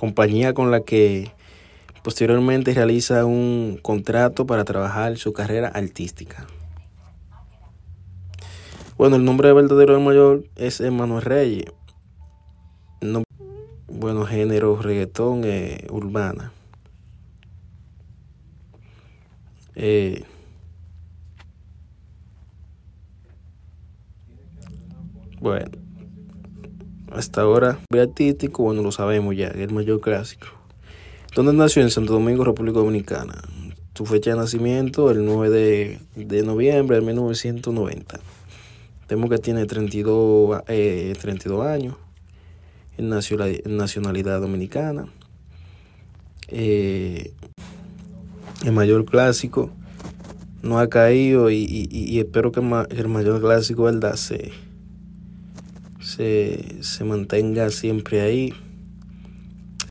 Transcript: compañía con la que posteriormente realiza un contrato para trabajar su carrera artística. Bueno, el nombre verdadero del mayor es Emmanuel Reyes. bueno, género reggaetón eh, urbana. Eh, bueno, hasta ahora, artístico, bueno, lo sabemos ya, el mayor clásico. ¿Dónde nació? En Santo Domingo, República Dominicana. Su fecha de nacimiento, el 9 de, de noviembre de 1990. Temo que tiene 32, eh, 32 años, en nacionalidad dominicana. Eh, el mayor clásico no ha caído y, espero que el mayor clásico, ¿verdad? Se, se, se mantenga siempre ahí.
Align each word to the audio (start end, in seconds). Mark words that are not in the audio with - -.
compañía 0.00 0.54
con 0.54 0.70
la 0.70 0.80
que 0.80 1.30
posteriormente 2.02 2.72
realiza 2.72 3.26
un 3.26 3.78
contrato 3.82 4.46
para 4.46 4.64
trabajar 4.64 5.18
su 5.18 5.34
carrera 5.34 5.68
artística. 5.68 6.46
Bueno, 8.96 9.16
el 9.16 9.26
nombre 9.26 9.52
verdadero 9.52 9.92
del 9.92 10.02
mayor 10.02 10.44
es 10.56 10.80
Emmanuel 10.80 11.20
Reyes. 11.20 11.66
bueno, 13.88 14.24
género 14.24 14.80
reggaetón 14.80 15.42
eh, 15.44 15.86
urbana. 15.90 16.50
Eh, 19.74 20.24
bueno, 25.40 25.89
hasta 27.10 27.42
ahora, 27.42 27.78
artístico, 27.92 28.62
bueno, 28.62 28.82
lo 28.82 28.92
sabemos 28.92 29.36
ya, 29.36 29.48
el 29.48 29.72
mayor 29.72 30.00
clásico. 30.00 30.46
¿Dónde 31.34 31.52
nació? 31.52 31.82
En 31.82 31.90
Santo 31.90 32.12
Domingo, 32.12 32.44
República 32.44 32.78
Dominicana. 32.78 33.42
Su 33.94 34.06
fecha 34.06 34.30
de 34.30 34.36
nacimiento, 34.36 35.10
el 35.10 35.24
9 35.24 35.50
de, 35.50 35.98
de 36.16 36.42
noviembre 36.42 36.96
de 36.96 37.02
1990. 37.02 38.20
Temo 39.06 39.28
que 39.28 39.38
tiene 39.38 39.66
32, 39.66 40.62
eh, 40.68 41.14
32 41.20 41.66
años, 41.66 41.96
en 42.96 43.08
nacionalidad 43.08 44.40
dominicana. 44.40 45.06
Eh, 46.48 47.32
el 48.64 48.72
mayor 48.72 49.04
clásico 49.04 49.70
no 50.62 50.78
ha 50.78 50.88
caído 50.88 51.50
y, 51.50 52.18
espero 52.18 52.52
que 52.52 52.60
el 52.60 53.08
mayor 53.08 53.40
clásico, 53.40 53.84
¿verdad? 53.84 54.16
Se, 54.16 54.52
se, 56.00 56.82
se 56.82 57.04
mantenga 57.04 57.70
siempre 57.70 58.20
ahí. 58.22 58.54